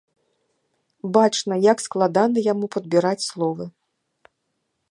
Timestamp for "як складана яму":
1.65-2.65